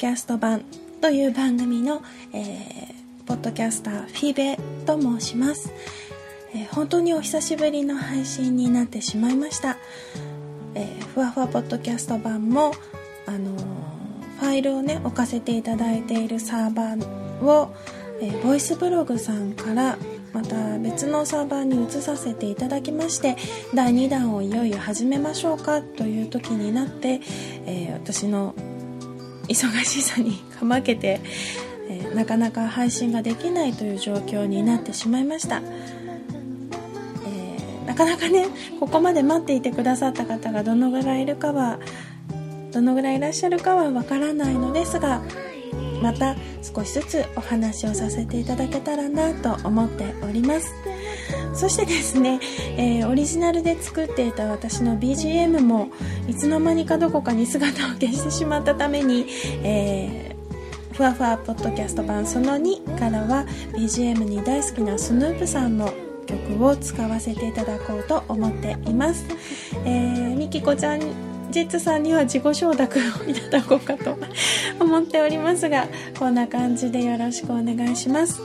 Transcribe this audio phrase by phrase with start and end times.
[0.00, 0.64] キャスト版
[1.02, 2.02] という番組の、
[2.32, 5.70] えー、ポッドキャスターフィーベと申します、
[6.54, 9.76] えー、本当にお久しぶりの配信になってしまいました、
[10.74, 12.72] えー、ふわふわポッドキャスト版も
[13.26, 13.54] あの
[14.38, 17.74] ファイルをね置かせていただいているサーバーを、
[18.22, 19.98] えボイスブログさんから
[20.32, 23.36] また別のサーバーに移させていただきまして
[23.74, 27.20] 第2弾をいよいよ始めましょうかという時になって、
[27.66, 28.54] えー、私の
[29.50, 31.20] 忙しさにかまけて、
[31.88, 38.46] えー、なかなか配信ができないという状況になってしまいました、えー、なかなかね
[38.78, 41.80] ここまで待っていてくださった方がどのぐらいいるかは
[42.72, 45.20] どのぐらいいらっしゃるかはわからないのですが
[46.00, 50.89] また少しずつお話をさせていただけたらなと思っております。
[51.54, 52.40] そしてですね、
[52.76, 55.88] えー、オリジナルで作っていた私の BGM も
[56.28, 59.26] いつの間にかどこかに姿を消してしまったために、
[59.62, 65.92] えー、ふわふわポッドキャスト版その2からは BGM に大好きなスヌープさんの
[66.26, 69.26] 曲を使わせていただこうと思っています、
[69.84, 71.00] えー、みきこちゃん
[71.50, 74.16] ジッツさんには自己承諾をいただこうかと
[74.78, 78.40] 思っておりますがこんな感じでよろしくお願いします。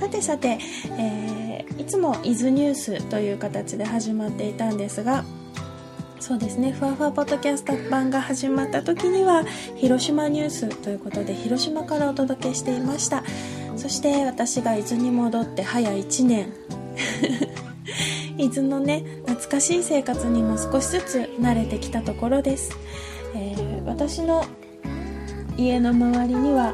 [0.00, 0.58] さてさて、
[0.98, 1.43] えー、
[1.84, 5.22] いつも「伊豆ニュース」という形で始まっていたんですが
[6.18, 9.44] そうですねふわふわポッドキャスト版が始まった時には
[9.76, 13.22] 広島ニュースということで広島からお届けしていました。
[13.76, 16.54] そして私が伊豆に戻って早1年。
[18.38, 22.72] 伊豆のね懐かしい生活にも少しずつ慣れてきたところです、
[23.36, 24.44] えー、私の
[25.56, 26.72] 家の周りには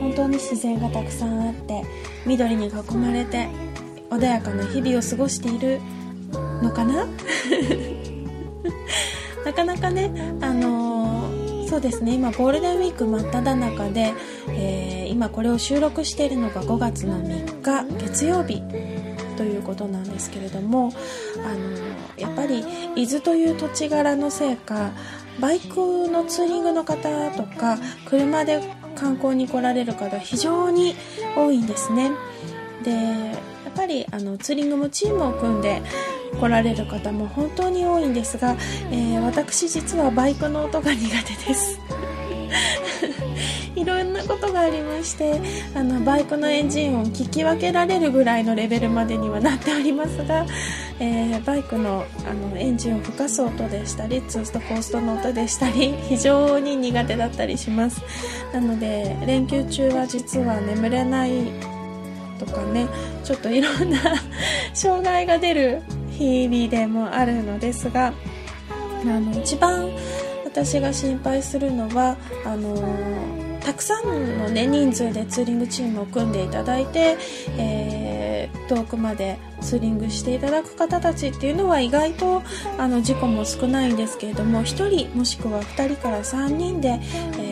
[0.00, 1.84] 本当に自然がたくさんあって
[2.26, 3.48] 緑に囲まれて
[4.12, 5.80] 穏やかな日々を過ごしている
[6.62, 7.06] のかな？
[9.44, 12.14] なかなかねあのー、そうですね。
[12.14, 14.14] 今ゴールデンウィーク真っ只中で、
[14.50, 18.62] えー、今これを収録しているのが5月の3日月曜日
[19.36, 20.92] ということなんですけれども
[21.44, 21.76] あの
[22.16, 22.64] やっぱり
[22.94, 24.92] 伊豆という土地柄のせいか
[25.40, 28.62] バイクのツーリングの方とか車で
[28.94, 30.94] 観光に来られる方非常に
[31.36, 32.12] 多いんですね。
[32.84, 35.82] でっぱりあのツーリングもチームを組んで
[36.38, 38.56] 来られる方も本当に多いんですが、
[38.90, 41.80] えー、私実はバイクの音が苦手です。
[43.74, 45.40] いろんなことがありまして
[45.74, 50.46] あのバイクのエンジン音聞き分けられるぐらいのレベルまでにはなっておりますが、
[51.00, 58.02] えー、バイクのあのエンジンを吹かす音でしたりツーストコーストの音でしたり非常に苦手だったりします。
[58.52, 61.32] なので連休中は実は眠れない
[62.46, 62.88] とかね
[63.24, 63.98] ちょっといろんな
[64.74, 68.12] 障害が出る日々でもあるのですが
[69.04, 69.90] あの一番
[70.44, 77.16] 私が心配するのはあのーたくさんの、ね、人数でツーリングチームを組んでいただいて、
[77.56, 82.42] えー、遠くまでツーリングしていただく方たちっていうのは意外と
[82.78, 84.64] あの事故も少ないんですけれども1
[85.08, 87.00] 人もしくは2人から3人で、
[87.38, 87.51] え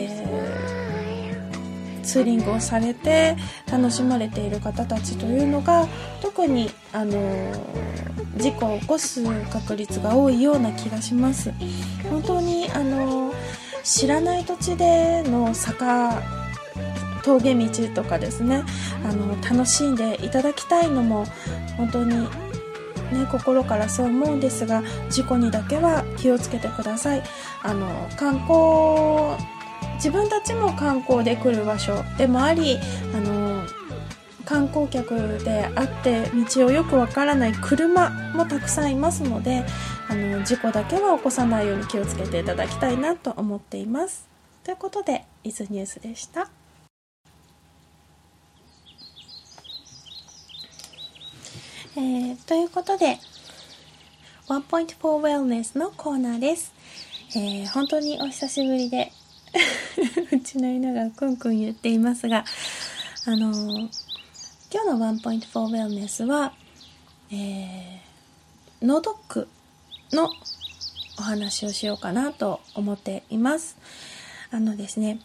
[2.11, 3.37] ツーリングをされて
[3.71, 5.87] 楽しまれている方たちというのが
[6.21, 7.13] 特にあの
[8.35, 11.53] 事故を起こす確率が多いような気がします。
[12.09, 13.33] 本当にあの
[13.83, 16.21] 知らない土地での坂
[17.23, 18.63] 峠道とかですね
[19.05, 21.25] あの楽しんでいただきたいのも
[21.77, 22.27] 本当に、ね、
[23.31, 27.23] 心からそう思うんですが事故にだけは気をつけてください
[27.63, 29.50] あの観光
[30.01, 32.79] 自分たちも観光で来る場所でもあり
[33.13, 33.63] あの
[34.45, 35.13] 観光客
[35.43, 36.23] であって
[36.55, 39.63] 道をよくわからない車もたくさんいますので
[40.09, 44.27] あの事故だけは起こさないように気をつけていただきたいなと思っています。
[44.63, 46.49] ということで伊豆ニュースでした。
[51.95, 53.19] えー、ということで
[54.47, 56.73] One Point for Wellness のコーナーです、
[57.35, 59.11] えー、本当にお久しぶりで
[60.31, 62.45] うちの犬がクンクン言っていますが
[63.25, 63.89] あのー、
[64.71, 66.53] 今日の One Point for Wellness は、
[67.31, 69.47] えー、脳ドック
[70.11, 70.29] の
[71.19, 73.77] お話をしようかなと思っています。
[74.49, 75.19] あのですね、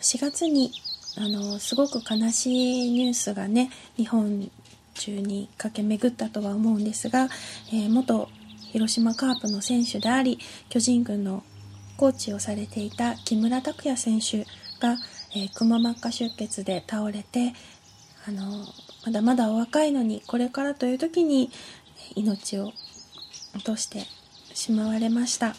[0.00, 0.72] 4月に
[1.16, 4.50] あのすごく悲しいニュースがね、日本
[4.94, 7.28] 中に駆け巡ったとは思うんですが、
[7.68, 8.28] えー、元
[8.72, 10.38] 広島カープの選手であり、
[10.70, 11.44] 巨人軍の
[11.96, 14.44] コーチをされていた木村拓哉選手
[14.80, 14.96] が、
[15.34, 17.52] えー、くも膜下出血で倒れて、
[18.26, 18.64] あの
[19.04, 21.50] まだまだお若いのにこれからという時に
[22.14, 22.72] 命を
[23.54, 24.04] 落として
[24.54, 25.54] しまわれました。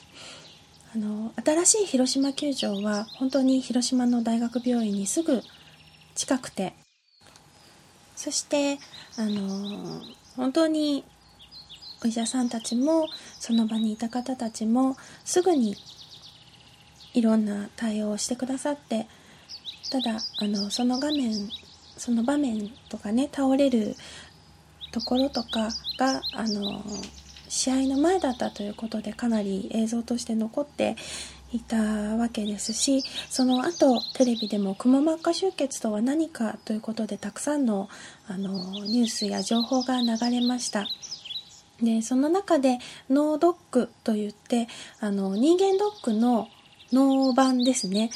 [0.96, 5.42] あの新しい広島球場は本当に広島の大学病院にすぐ
[6.16, 6.74] 近くて
[8.16, 8.80] そして
[9.18, 10.02] あの
[10.38, 11.04] 本当に
[12.02, 13.08] お医者さんたちも
[13.40, 14.96] その場にいた方たちも
[15.26, 15.76] すぐに
[17.16, 19.08] いろんな対応をしてくださって
[19.90, 21.50] ただあのその画面
[21.98, 23.96] その場面とかね倒れる
[24.92, 26.84] ところとかがあの
[27.48, 30.96] 試合の前だったということでかなり映像として残って
[31.54, 37.88] いたわけですしその後テレビでもくも膜下出血とは何かということでたくさんの
[38.28, 38.50] あの
[38.86, 40.86] ニュースや情報が流れました。
[41.82, 42.80] でその中で
[43.10, 44.68] 脳ドックといって
[45.02, 46.48] あの人間ドックの
[46.92, 48.12] 脳版ですね。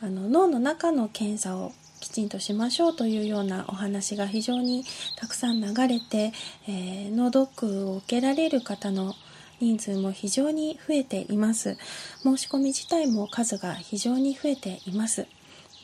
[0.00, 4.84] あの脳の中の検査をきちんとしましょうというようなお話が非常に
[5.16, 6.32] たくさん流れて、
[6.68, 9.14] えー、脳ドックを受けられる方の
[9.60, 11.78] 人数も非常に増えています。
[12.22, 15.26] 申し込み自体も数が非常に増えています。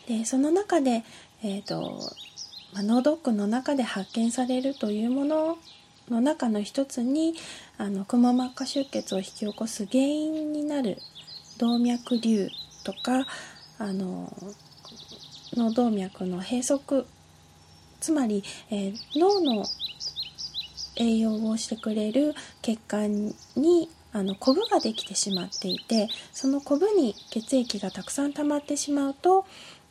[0.06, 1.04] でその中で、
[1.42, 1.98] えーと
[2.74, 5.58] ま、脳ドックの中で発見されるというもの
[6.10, 7.34] の中の一つに
[7.78, 10.98] あのくも膜下出血を引き起こす原因になる
[11.60, 12.48] 動脈瘤
[12.84, 13.26] とか
[13.78, 14.32] あの
[15.54, 16.78] 脳動脈の閉塞
[18.00, 19.64] つまり、えー、脳の
[20.96, 29.44] 栄養をしてくれる血管にあのコブができてしまっていてそのコブに血液がたくさん溜まってしまうと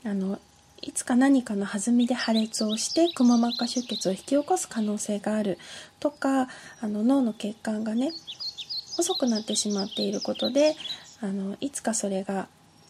[0.03, 0.39] あの
[0.81, 5.57] いつか何かの弾みで破裂をしてくも膜下出血を引き起こす可能性がある。
[5.99, 6.47] とか
[6.81, 8.11] あの脳の血管がね
[8.95, 10.75] 細くなってしまっていることで
[11.21, 12.47] あのいつかそれが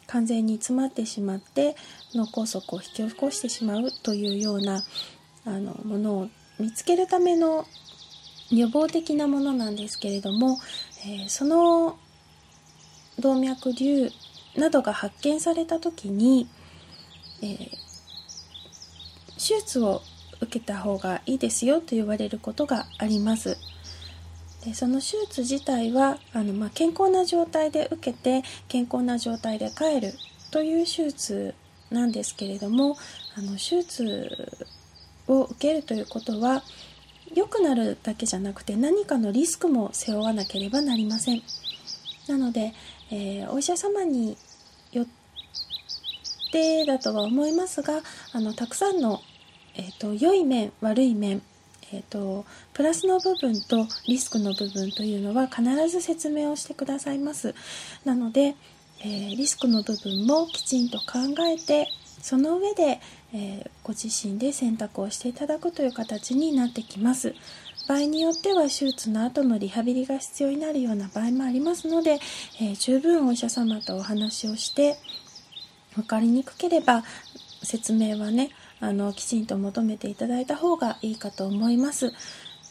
[0.07, 1.75] 完全に詰まってしまって
[2.13, 4.83] 脳梗塞を引き起こしてしまうというような
[5.45, 6.29] あのものを
[6.59, 7.65] 見つけるための
[8.51, 10.57] 予防的なものなんですけれども、
[11.05, 11.97] えー、その
[13.19, 14.09] 動脈瘤
[14.55, 16.47] などが発見された時に、
[17.41, 17.69] えー、
[19.35, 20.01] 手術を
[20.41, 23.57] 受けた方がいいですよと言われることがあります。
[24.65, 30.13] でその手術自体はあの、まあ、健康な状態で受けて健康な状態で帰る
[30.51, 31.55] という手術
[31.91, 32.97] なんですけれども
[33.37, 34.57] あの手術
[35.27, 36.63] を受けるということは
[37.33, 41.43] 良くなるだけじゃなくて何かのリスクも背負わなければなりません。
[42.27, 42.73] なので、
[43.11, 44.35] えー、お医者様に
[44.91, 45.05] よっ
[46.51, 48.01] てだとは思いますが
[48.33, 49.21] あのたくさんの、
[49.75, 51.41] えーと良い面悪い面
[51.91, 57.55] えーと、プラスの部分とリスクの部分というのは必ず説明をしてくださいます。
[58.05, 58.55] なので、
[59.01, 61.87] えー、リスクの部分もきちんと考えて
[62.21, 62.99] その上で、
[63.33, 67.33] えー、ご自身で選択をしていただくという形になってきます。
[67.87, 72.19] 場合によっては手術の後のリハビリが必要になるような場合もありますので、
[72.61, 74.95] えー、十分お医者様とお話をして
[75.95, 77.03] 分かりにくければ
[77.63, 82.13] 説明はねあのきちんと求めていただいた方がいいかと思います。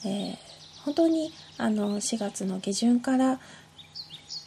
[0.05, 0.37] えー、
[0.85, 3.41] 本当にあの4月の下旬から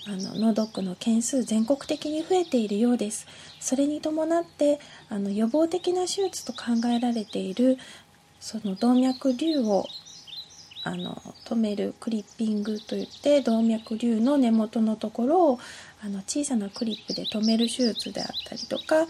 [0.08, 3.28] あの脳ドックの件数全国的に増えているようです
[3.60, 4.80] それに伴って
[5.10, 7.78] あの予防的な手術と考えられている
[8.40, 9.86] その動脈瘤を
[10.84, 15.60] あの止めるクリッピングといって動脈瘤の根元のところを
[16.04, 19.06] あの小さなクリップで止める手術であったりとか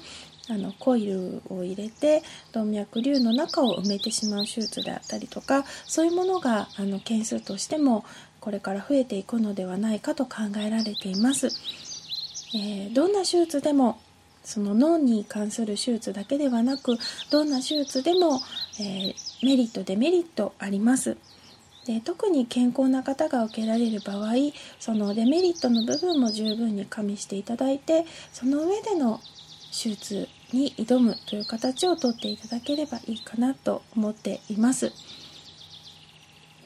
[0.50, 8.04] あのコイルを入れて動脈瘤の中を埋めてしまう手術であったりとかそういうものがあの件数としても
[8.40, 11.48] これから増えていくのではないかと考えられています。
[12.54, 14.00] えー、どんな手術でも
[14.44, 16.98] その脳に関する手術だけではなく
[17.30, 18.42] どんな手術でも、
[18.80, 21.16] えー、メリットデメリットあります
[21.86, 24.34] で特に健康な方が受けられる場合
[24.80, 29.20] そのデメリットの部分も十分に加味していただいてその上での
[29.72, 34.92] 手術に挑むという形をとっていただければいいかなと思っています。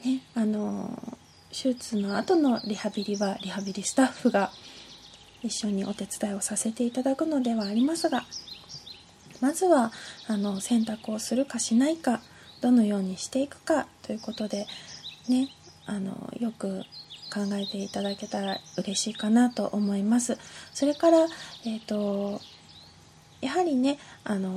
[0.04, 1.16] ね、あの
[1.50, 4.50] 手術の後のリハビリはリハビリスタッフが
[5.42, 8.24] 一緒にお手伝いをさせていただくのではありますが
[9.40, 9.92] まずは
[10.28, 12.20] あの選択をするかしないか
[12.60, 14.66] どのようにしていくかということで
[15.28, 15.48] ね
[15.86, 16.82] あのよく
[17.32, 20.38] 考えていただけたら嬉しいかなと思います。
[20.72, 21.26] それから、
[21.64, 22.40] えーと
[23.40, 24.50] やはりね、あの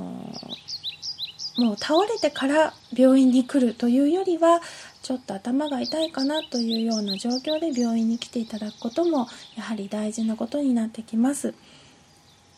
[1.58, 4.60] もう倒れてから病院に来るというよりは
[5.02, 11.54] ちょっと頭が痛いかなというような状況で病院に来ていただくこともやはり大事なことになってきます。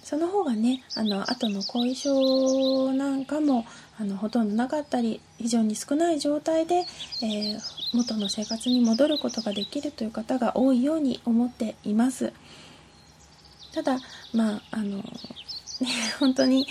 [0.02, 3.64] その方がね、あの後の後遺症なんかも
[3.98, 6.84] あのほとんどなかったり非常に少ない状態で、
[7.22, 7.58] えー、
[7.92, 12.32] 元の生活に戻ることができるという方が多いように思っています。
[13.72, 13.98] ただ
[14.34, 15.02] まああの
[16.18, 16.66] 本当に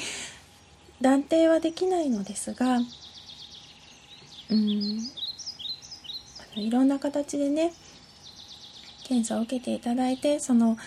[1.01, 2.77] 断定はできないのですが
[4.49, 4.99] うん
[6.39, 7.73] あのいろんな形でね
[9.03, 10.77] 検査を受けていただいてその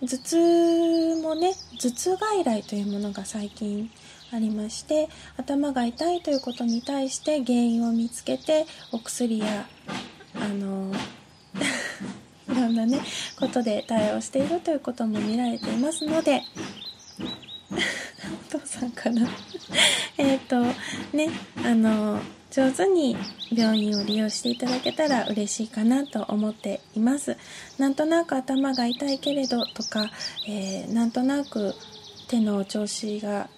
[0.00, 3.90] 頭痛もね頭痛外来というものが最近
[4.32, 9.66] ありまして頭が痛いということに対して原因を見つけてお薬や
[10.34, 10.92] あの
[12.50, 13.00] いろんなね
[13.38, 16.42] ことで対応しているということも見られていますので
[18.82, 19.28] さんから。
[20.18, 20.60] えっと
[21.12, 21.30] ね
[21.64, 22.20] あの
[22.50, 23.16] 上手に
[23.50, 27.36] 病院を利用していただけたら嬉しいかなと思っています。
[27.78, 30.10] なんとなく頭が痛いけれどとか、
[30.46, 31.74] えー、なんとなく
[32.28, 33.48] 手の調子が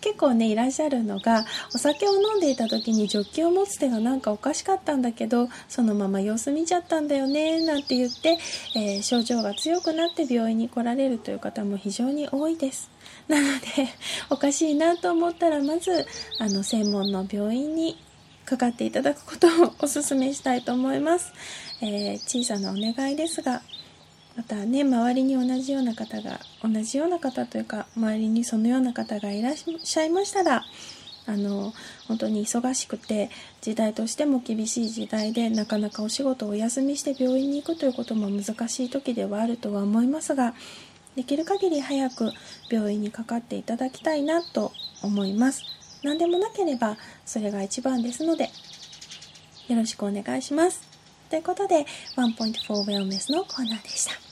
[0.00, 1.44] 結構ねいらっしゃるのが
[1.74, 8.38] お酒を飲んでいた時にジョッキを持つ手がなんかおかしかったんだけどそのまま様子見ちゃったんだよねなんて言って、
[8.76, 12.90] えー、症状が強くなって病院に来られるという方も非常に多いです。
[13.28, 13.66] なので
[14.30, 16.06] おかしいなと思ったらまず
[16.38, 17.96] あの専門の病院に
[18.44, 21.32] かかっていただくことをお勧めしたいと思います、
[21.80, 23.62] えー、小さなお願いですが
[24.40, 30.64] またね周りに同じような方が同じような方というか周りにそのような方がいらっしゃいましたら
[31.26, 31.74] あの
[32.08, 33.28] 本当に忙しくて
[33.60, 40.54] 時代としても厳しい時代でなかなかお仕事をお休みして病院に行くということも難しい時ではあるとは思いますが
[41.16, 42.32] できる限り早く
[42.70, 45.64] 病院にかかっていただきたいなと思います
[46.02, 48.48] 何でもなければそれが一番ですので
[49.68, 50.90] よろしくお願いします
[51.30, 54.29] ということで、ワンポイント4 Wellness のコーナーでした。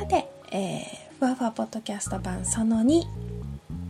[0.00, 3.02] さて、えー、ふわふわポッドキャスト版その2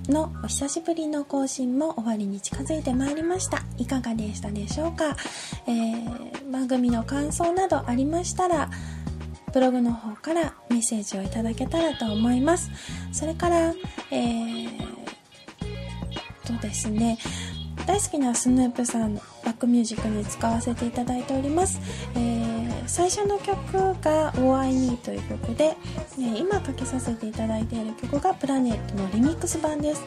[0.09, 3.63] のお久しぶりの更新も終わりに近づいてまいりました。
[3.79, 5.17] いかがでしたでしょうか、
[5.69, 8.69] えー、番組の感想などありましたら
[9.53, 12.73] ブログの方からメッセージをいただけたらと思います。
[13.13, 13.73] それから、
[14.11, 14.69] えー、
[16.45, 17.19] とですね
[17.87, 19.21] 大好きなスヌープさん
[19.61, 21.81] ックミュージックに使わせていただいております、
[22.15, 23.57] えー、最初の曲
[24.01, 25.77] が「All I Need」という曲で、
[26.19, 30.03] えー、今かけさせていただいている曲がプラネットのリミックス版です、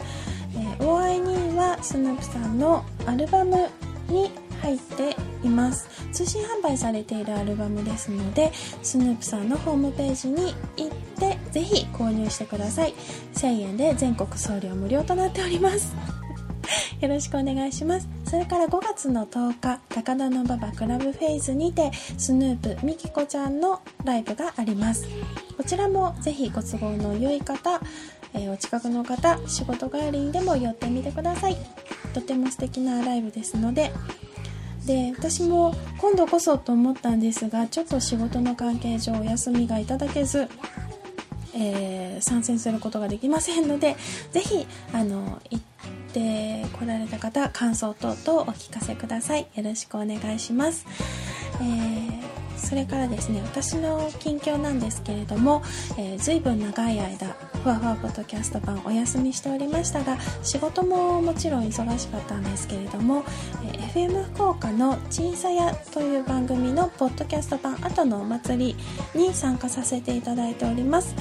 [0.55, 3.69] えー、OIE はスヌープさんのアルバム
[4.09, 4.31] に
[4.61, 5.89] 入っています。
[6.13, 12.93] 通信販売されているアルバムですのでスヌープさんのホームページに行ってぜひ購入してください。
[13.33, 15.93] 1000円で全国送料無料となっております。
[17.01, 18.22] よろしくお願いします。
[18.33, 25.07] それから5月の10日高田馬場クラブフェイズにてスヌープみきこちゃんのライブがあります。
[25.55, 27.79] こちらもぜひご都合の良い方、
[28.33, 31.57] えー、お近くの方仕事帰りにでも寄ってみてください。
[32.15, 33.91] とても素敵なライブですので。
[34.87, 40.49] で私も今度こそと思ったんですがちょっと仕事の関係上お休みがいただけず
[41.55, 43.95] えー、参戦することができませんので
[44.31, 45.72] ぜひあの行って
[46.19, 49.47] 来られた方感想等々お聞かせください。
[49.55, 50.85] よろしくお願いします、
[51.61, 55.61] えー、それからですね私の近況なんですけれども、
[55.97, 57.27] えー、随分長い間
[57.63, 63.23] ふわふわポッドキャスト版お休みしておりましたが仕事ももちろん忙しかったんですけれども、
[63.65, 68.75] えー、FM 福岡の「ちいさや」という番組のポッドキャスト版後のお祭
[69.13, 71.15] りに参加させていただいております、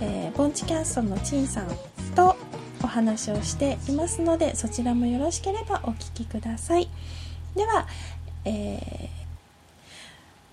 [0.00, 1.66] えー、ボンチキャストのちんさん
[2.14, 2.36] と
[2.82, 6.88] お話をしていますのでそちらもよろしければお聞きください。
[7.54, 7.86] では、
[8.44, 9.08] えー、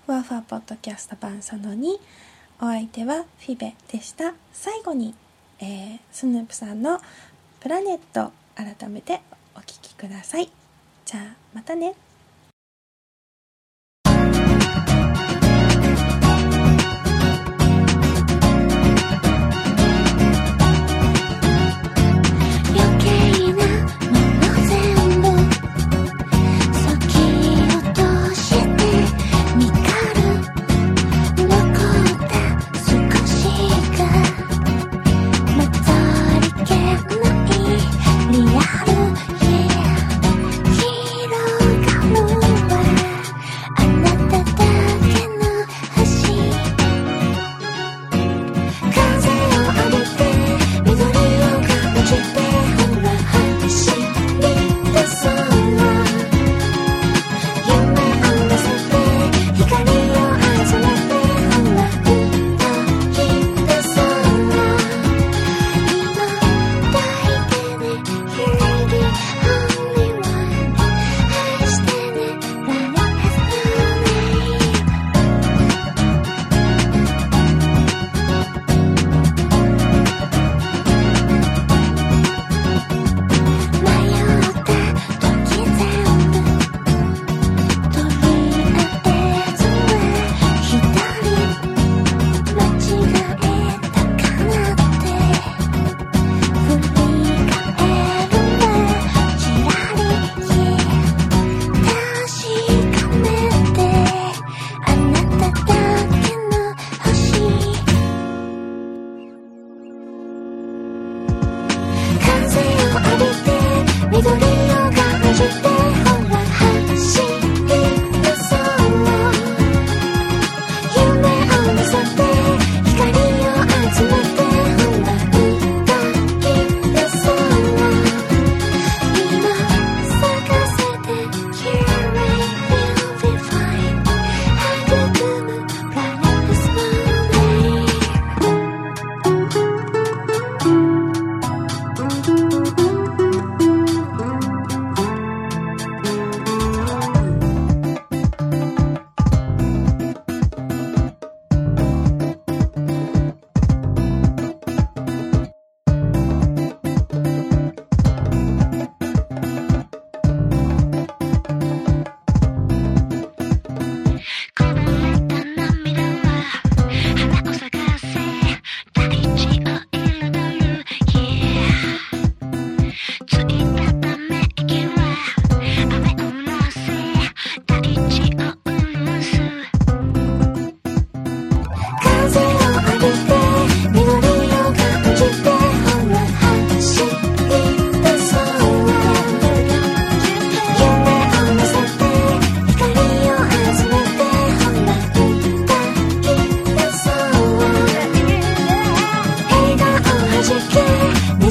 [0.06, 1.98] ふわふわポッドキャスト版その2
[2.60, 4.34] お相手はフィベでした。
[4.52, 5.14] 最後に、
[5.60, 7.00] えー、スヌープさんの
[7.60, 9.20] 「プラネット」改めて
[9.54, 10.50] お聴きください。
[11.04, 11.94] じゃあまたね。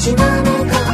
[0.05, 0.85] ちの